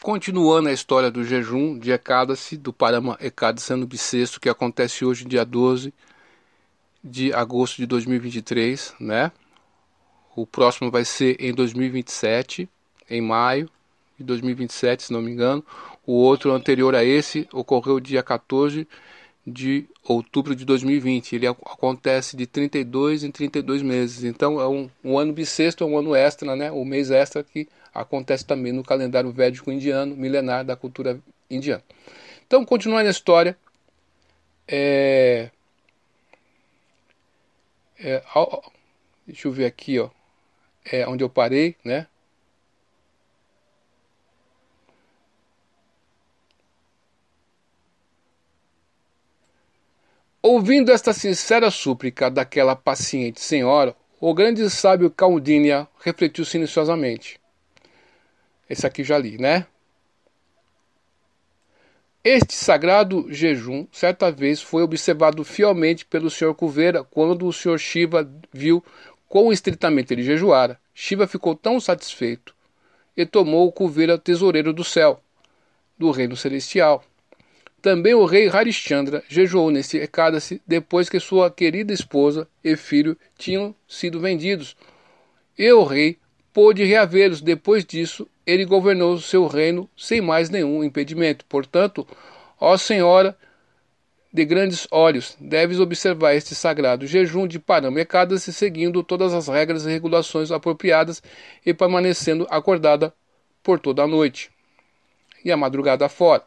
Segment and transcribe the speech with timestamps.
[0.00, 5.24] Continuando a história do jejum de Ekadasi, do Parama Ekadasi ano bissexto, que acontece hoje,
[5.24, 5.92] dia 12
[7.02, 9.32] de agosto de 2023, né?
[10.36, 12.68] O próximo vai ser em 2027,
[13.10, 13.68] em maio
[14.16, 15.64] de 2027, se não me engano.
[16.06, 18.86] O outro anterior a esse ocorreu dia 14
[19.50, 21.34] de outubro de 2020.
[21.34, 24.24] Ele acontece de 32 em 32 meses.
[24.24, 26.70] Então é um, um ano bissexto, é um ano extra, né?
[26.70, 31.82] O mês extra que acontece também no calendário védico indiano, milenar da cultura indiana.
[32.46, 33.56] Então, continuando a história,
[34.66, 35.50] é,
[37.98, 38.22] é,
[39.26, 40.08] deixa eu ver aqui, ó,
[40.84, 42.06] é onde eu parei, né?
[50.50, 57.38] Ouvindo esta sincera súplica daquela paciente senhora, o grande sábio Caldínia refletiu silenciosamente.
[58.66, 59.66] Esse aqui já li, né?
[62.24, 66.54] Este sagrado jejum, certa vez, foi observado fielmente pelo Sr.
[66.54, 67.78] Cuveira quando o Sr.
[67.78, 68.82] Shiva viu
[69.28, 70.80] quão estritamente ele jejuara.
[70.94, 72.54] Shiva ficou tão satisfeito
[73.14, 75.22] e tomou o Cuveira tesoureiro do céu,
[75.98, 77.04] do reino celestial.
[77.80, 83.74] Também o rei Harishchandra jejuou nesse Ekadasi depois que sua querida esposa e filho tinham
[83.86, 84.76] sido vendidos.
[85.56, 86.18] E o rei
[86.52, 87.40] pôde reavê-los.
[87.40, 91.44] Depois disso, ele governou seu reino sem mais nenhum impedimento.
[91.46, 92.06] Portanto,
[92.60, 93.36] ó Senhora
[94.32, 99.86] de grandes olhos, deves observar este sagrado jejum de Paramecadas e seguindo todas as regras
[99.86, 101.22] e regulações apropriadas
[101.64, 103.14] e permanecendo acordada
[103.62, 104.50] por toda a noite
[105.44, 106.44] e a madrugada fora.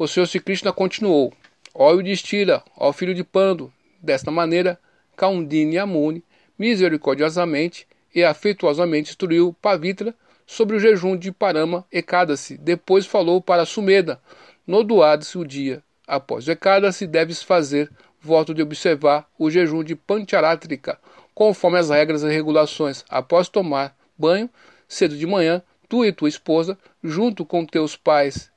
[0.00, 1.32] O Senhor Sri Krishna continuou:
[1.74, 3.72] Óleo destila, ó filho de Pando.
[4.00, 4.78] Desta maneira,
[5.16, 6.22] Kaundini Amuni
[6.56, 10.14] misericordiosamente e afetuosamente instruiu Pavitra
[10.46, 12.56] sobre o jejum de Parama Ekadasi.
[12.56, 14.20] Depois falou para Sumeda,
[14.64, 15.82] no Duadse o dia.
[16.06, 20.96] Após o Ekadasi, deves fazer voto de observar o jejum de Pancharatrika,
[21.34, 23.04] conforme as regras e regulações.
[23.08, 24.48] Após tomar banho,
[24.86, 28.48] cedo de manhã, tu e tua esposa, junto com teus pais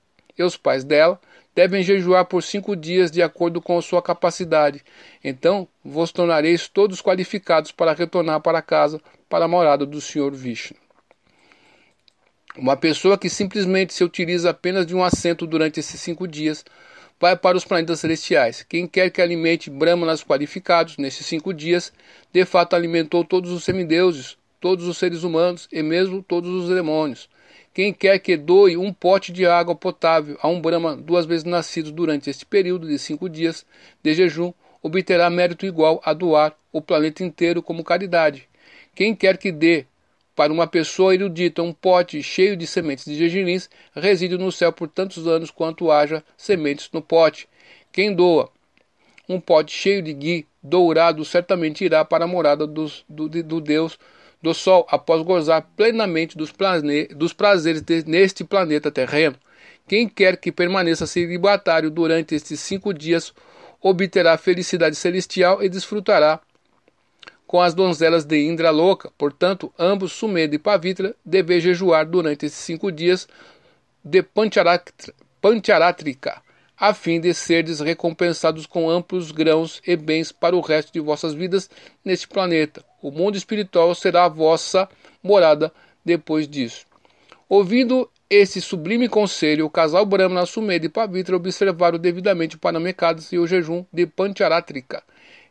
[0.42, 1.20] e os pais dela,
[1.56, 4.84] devem jejuar por cinco dias de acordo com sua capacidade.
[5.24, 10.78] Então vos tornareis todos qualificados para retornar para casa, para a morada do Senhor Vishnu.
[12.58, 16.66] Uma pessoa que simplesmente se utiliza apenas de um assento durante esses cinco dias
[17.22, 18.64] vai para os planetas celestiais.
[18.64, 21.94] Quem quer que alimente brahmanas qualificados nesses cinco dias,
[22.34, 27.30] de fato alimentou todos os semideuses, todos os seres humanos e mesmo todos os demônios.
[27.74, 31.90] Quem quer que doe um pote de água potável a um Brahma duas vezes nascido
[31.90, 33.66] durante este período de cinco dias
[34.04, 34.52] de jejum,
[34.84, 38.50] obterá mérito igual a doar o planeta inteiro como caridade.
[38.94, 39.86] Quem quer que dê
[40.36, 44.90] para uma pessoa erudita um pote cheio de sementes de gergelins reside no céu por
[44.90, 47.48] tantos anos quanto haja sementes no pote.
[47.90, 48.50] Quem doa
[49.30, 53.98] um pote cheio de gui dourado certamente irá para a morada dos, do, do Deus
[54.42, 57.08] do Sol após gozar plenamente dos, plane...
[57.08, 58.04] dos prazeres de...
[58.06, 59.36] neste planeta terreno.
[59.88, 63.34] Quem quer que permaneça celibatário durante estes cinco dias
[63.82, 66.40] obterá felicidade celestial e desfrutará
[67.46, 69.12] com as donzelas de Indra louca.
[69.18, 73.28] Portanto, ambos, Sumedra e Pavitra, devem jejuar durante esses cinco dias
[74.04, 74.24] de
[75.42, 76.42] Pancharatrika,
[76.82, 81.32] a fim de serdes recompensados com amplos grãos e bens para o resto de vossas
[81.32, 81.70] vidas
[82.04, 82.84] neste planeta.
[83.04, 84.90] O mundo espiritual será a vossa
[85.22, 85.72] morada
[86.04, 86.88] depois disso.
[87.48, 93.38] Ouvindo esse sublime conselho, o casal Brahmana Sumedha e Pavitra observaram devidamente o Panamekadas e
[93.38, 95.04] o jejum de Pancharatrika.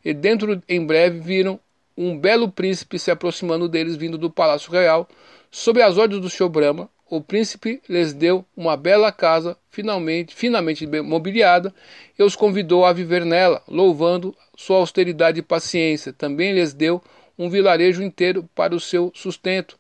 [0.05, 1.61] E dentro em breve viram
[1.97, 5.09] um belo príncipe se aproximando deles vindo do palácio real.
[5.49, 10.87] Sob as ordens do Senhor Brahma, o príncipe lhes deu uma bela casa, finalmente, finamente
[10.87, 11.75] mobiliada,
[12.17, 16.13] e os convidou a viver nela, louvando sua austeridade e paciência.
[16.13, 17.03] Também lhes deu
[17.37, 19.77] um vilarejo inteiro para o seu sustento.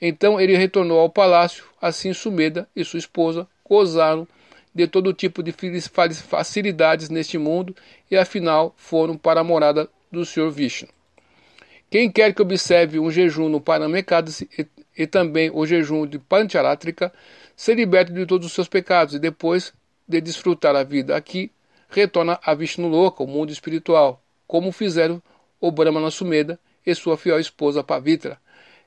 [0.00, 4.28] Então ele retornou ao palácio, assim Sumeda e sua esposa gozaram
[4.74, 5.54] de todo tipo de
[6.12, 7.74] facilidades neste mundo
[8.10, 10.88] e afinal foram para a morada do Senhor Vishnu.
[11.90, 14.48] Quem quer que observe um jejum no Paramekadasi
[14.96, 17.12] e, também o jejum de Pancharatrika,
[17.54, 19.72] se liberta de todos os seus pecados e depois
[20.08, 21.50] de desfrutar a vida aqui,
[21.88, 25.22] retorna a Vishnu Loka, o mundo espiritual, como fizeram
[25.60, 28.38] o Brahmana Sumeda e sua fiel esposa Pavitra.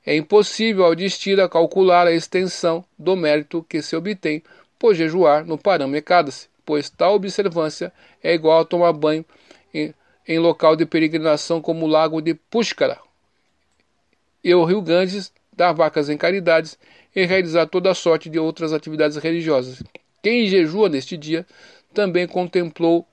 [0.06, 4.42] É impossível ao Distira calcular a extensão do mérito que se obtém
[4.78, 7.92] por jejuar no Paramekadasi, pois tal observância
[8.24, 9.26] é igual a tomar banho
[9.74, 9.94] em,
[10.28, 12.98] em local de peregrinação como o lago de Pushkara
[14.44, 16.80] e o rio Ganges, dar vacas em caridades
[17.14, 19.84] e realizar toda a sorte de outras atividades religiosas.
[20.24, 21.46] Quem jejua neste dia
[21.94, 23.06] também contemplou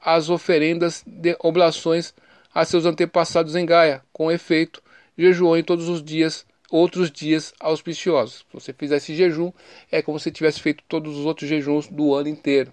[0.00, 2.14] as oferendas de oblações
[2.54, 4.02] a seus antepassados em Gaia.
[4.14, 4.82] Com efeito,
[5.16, 8.38] jejuou em todos os dias, outros dias auspiciosos.
[8.38, 9.52] Se você fizesse jejum,
[9.92, 12.72] é como se tivesse feito todos os outros jejuns do ano inteiro.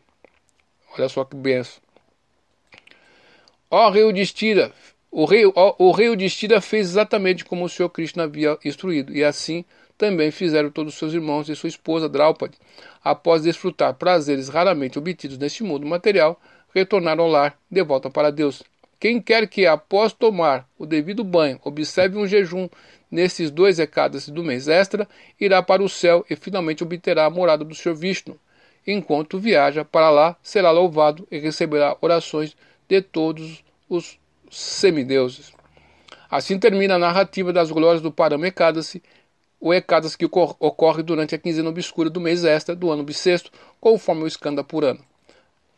[0.97, 1.81] Olha só que benção.
[3.69, 4.71] Ó rei de Estira,
[5.17, 9.11] o rei, ó, o rei de Estira fez exatamente como o Senhor Cristo havia instruído,
[9.11, 9.65] e assim
[9.97, 12.55] também fizeram todos os seus irmãos e sua esposa Draupadi.
[13.03, 16.39] Após desfrutar prazeres raramente obtidos neste mundo material,
[16.71, 18.61] retornaram ao lar, de volta para Deus.
[18.99, 22.69] Quem quer que, após tomar o devido banho, observe um jejum
[23.09, 25.09] nesses dois recados do mês extra,
[25.41, 28.39] irá para o céu e finalmente obterá a morada do Senhor Vishnu.
[28.85, 32.55] Enquanto viaja para lá, será louvado e receberá orações
[32.87, 35.53] de todos os semideuses.
[36.29, 39.01] Assim termina a narrativa das glórias do Parama Ekadasi,
[39.59, 44.23] o Ekadasi que ocorre durante a quinzena obscura do mês extra do ano bissexto, conforme
[44.23, 44.99] o Skanda Purana.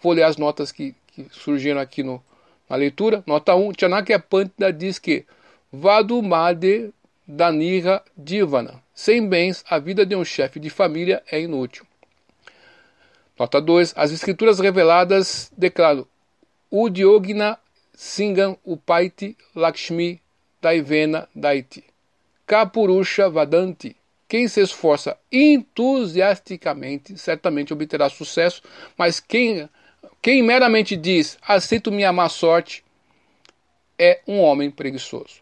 [0.02, 2.24] Vou ler as notas que, que surgiram aqui no,
[2.70, 3.24] na leitura.
[3.28, 3.74] Nota 1.
[3.80, 5.26] Chanakya Pantita diz que
[5.72, 6.94] Vadu Made
[7.28, 8.82] Danira Divana.
[8.94, 11.86] Sem bens, a vida de um chefe de família é inútil.
[13.38, 13.94] Nota 2.
[13.96, 16.06] As escrituras reveladas declaram
[16.72, 17.58] Udyogna
[18.02, 20.22] Singam Upaiti Lakshmi
[20.62, 21.84] Daivena Daiti.
[22.48, 23.94] Kapurusha Vadanti.
[24.26, 28.64] Quem se esforça entusiasticamente certamente obterá sucesso,
[28.98, 29.68] mas quem
[30.22, 32.86] quem meramente diz, aceito minha má sorte,
[33.98, 35.42] é um homem preguiçoso.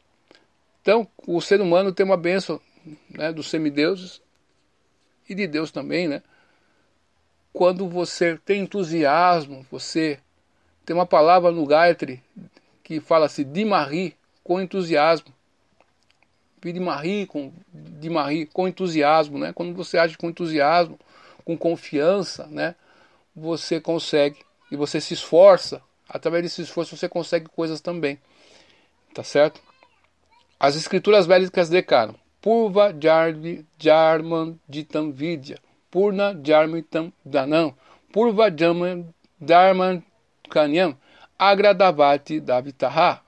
[0.81, 2.59] Então, o ser humano tem uma bênção
[3.07, 4.19] né, dos semideuses
[5.29, 6.23] e de Deus também, né?
[7.53, 10.17] Quando você tem entusiasmo, você
[10.87, 12.23] tem uma palavra no Gayatri
[12.81, 15.33] que fala-se de Marie com entusiasmo.
[16.63, 19.51] De Marie com, de Marie com entusiasmo, né?
[19.51, 20.97] Quando você age com entusiasmo,
[21.43, 22.73] com confiança, né?
[23.35, 24.37] Você consegue
[24.71, 28.17] e você se esforça, através desse esforço você consegue coisas também.
[29.13, 29.61] Tá certo?
[30.57, 35.59] As escrituras védicas declaram: Purva Jarvi Jarman Ditam Vidya,
[35.91, 37.75] Purna Jarmitam Danam,
[38.09, 39.05] Purva Jaman
[39.37, 40.01] Dharman
[40.47, 40.97] Kanyam,
[41.37, 43.21] Agradavati Davitaha.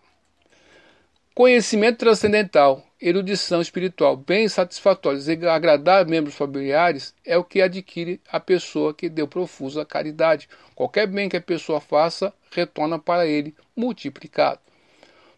[1.35, 8.39] Conhecimento transcendental erudição espiritual bem satisfatórios e agradar membros familiares é o que adquire a
[8.39, 10.49] pessoa que deu profusa caridade.
[10.75, 14.59] Qualquer bem que a pessoa faça, retorna para ele multiplicado.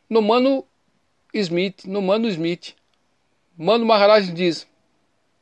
[0.10, 0.66] No Mano
[1.34, 2.76] Smith, no Mano Smith,
[3.58, 4.68] Mano Maharaj diz: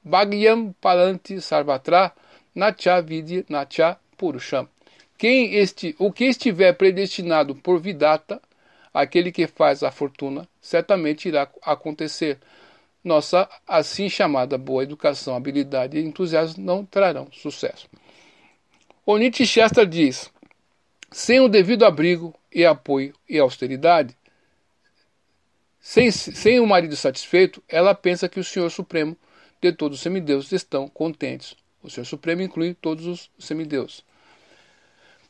[0.04, 2.12] Bhagyam Palanti Sarvatra
[2.54, 4.68] Nacha Vidya Nacha Purusham.
[5.20, 8.42] Quem este, o que estiver predestinado por Vidata
[8.94, 12.40] aquele que faz a fortuna, certamente irá acontecer.
[13.04, 17.88] Nossa assim chamada boa educação, habilidade e entusiasmo não trarão sucesso.
[19.06, 20.32] O Nietzsche Chester diz:
[21.12, 24.18] sem o devido abrigo e apoio e austeridade,
[25.80, 29.18] sem, sem o marido satisfeito, ela pensa que o Senhor Supremo
[29.62, 31.56] de todos os semideuses estão contentes.
[31.82, 34.04] O Senhor Supremo inclui todos os semideuses.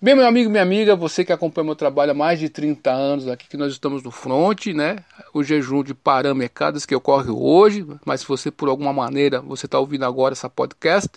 [0.01, 3.27] Bem, meu amigo, minha amiga, você que acompanha meu trabalho há mais de 30 anos
[3.27, 5.03] aqui, que nós estamos no front, né?
[5.33, 9.77] O jejum de Paramecadas que ocorre hoje, mas se você por alguma maneira, você está
[9.77, 11.09] ouvindo agora essa podcast,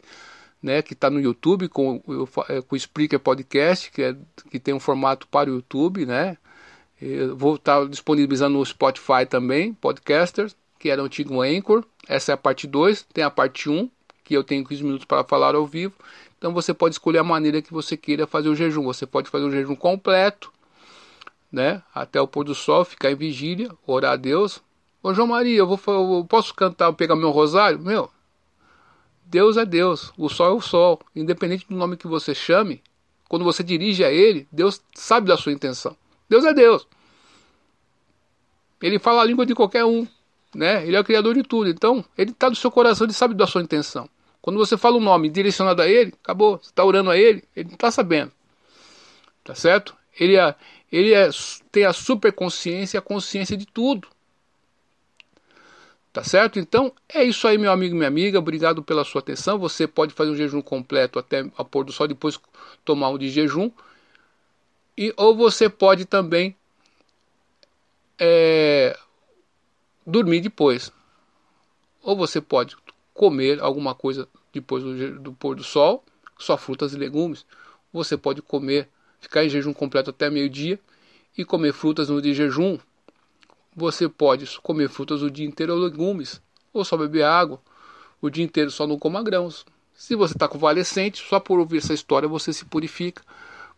[0.60, 0.82] né?
[0.82, 2.02] Que está no YouTube com,
[2.48, 4.16] é, com o Spreaker Podcast, que, é,
[4.50, 6.36] que tem um formato para o YouTube, né?
[7.00, 11.84] Eu vou estar tá disponibilizando no Spotify também, Podcasters, que era o antigo Anchor.
[12.08, 13.90] Essa é a parte 2, tem a parte 1, um,
[14.24, 15.94] que eu tenho 15 minutos para falar ao vivo.
[16.42, 18.82] Então você pode escolher a maneira que você queira fazer o jejum.
[18.82, 20.52] Você pode fazer um jejum completo,
[21.52, 21.80] né?
[21.94, 24.60] Até o pôr do sol, ficar em vigília, orar a Deus.
[25.00, 25.78] Ô João Maria, eu, vou,
[26.18, 27.78] eu posso cantar, pegar meu rosário?
[27.78, 28.10] Meu,
[29.24, 30.98] Deus é Deus, o sol é o sol.
[31.14, 32.82] Independente do nome que você chame,
[33.28, 35.96] quando você dirige a Ele, Deus sabe da sua intenção.
[36.28, 36.88] Deus é Deus.
[38.82, 40.04] Ele fala a língua de qualquer um,
[40.52, 40.84] né?
[40.84, 41.70] Ele é o criador de tudo.
[41.70, 44.08] Então, ele está no seu coração, ele sabe da sua intenção.
[44.42, 46.58] Quando você fala um nome direcionado a ele, acabou.
[46.58, 48.32] Você está orando a ele, ele não está sabendo.
[49.44, 49.96] Tá certo?
[50.18, 50.54] Ele, é,
[50.90, 51.30] ele é,
[51.70, 54.08] tem a superconsciência e a consciência de tudo.
[56.12, 56.58] Tá certo?
[56.58, 58.38] Então é isso aí, meu amigo e minha amiga.
[58.38, 59.58] Obrigado pela sua atenção.
[59.58, 62.38] Você pode fazer um jejum completo até a pôr do sol, depois
[62.84, 63.70] tomar um de jejum.
[64.98, 66.54] E, ou você pode também
[68.18, 68.98] é,
[70.06, 70.92] dormir depois.
[72.02, 72.76] Ou você pode
[73.14, 76.04] comer alguma coisa depois do, do pôr do sol,
[76.38, 77.46] só frutas e legumes.
[77.92, 78.88] Você pode comer,
[79.20, 80.78] ficar em jejum completo até meio-dia
[81.36, 82.78] e comer frutas no dia de jejum.
[83.74, 86.42] Você pode comer frutas o dia inteiro ou legumes,
[86.72, 87.60] ou só beber água.
[88.20, 89.64] o dia inteiro só não coma grãos.
[89.94, 93.22] Se você está convalescente, só por ouvir essa história você se purifica,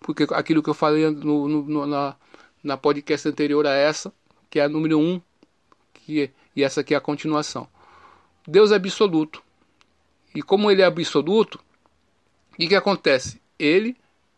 [0.01, 2.17] porque aquilo que eu falei no, no, na,
[2.63, 4.13] na podcast anterior a essa,
[4.51, 5.21] que é a número 1, um,
[6.09, 7.69] e essa aqui é a continuação.
[8.47, 9.43] Deus é absoluto.
[10.35, 11.59] E como ele é absoluto,
[12.53, 13.41] o que, que acontece?
[13.59, 13.97] Ele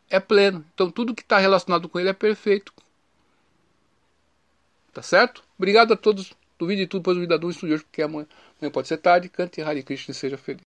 [0.09, 0.65] é pleno.
[0.75, 2.73] Então tudo que está relacionado com ele é perfeito.
[4.93, 5.43] Tá certo?
[5.59, 6.33] Obrigado a todos.
[6.59, 8.27] Duvide de tudo, pois duvida do estudioso, porque amanhã,
[8.59, 9.29] amanhã pode ser tarde.
[9.29, 10.63] Cante Hare Krishna e seja feliz.